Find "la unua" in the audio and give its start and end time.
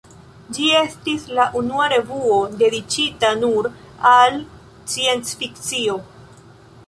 1.39-1.89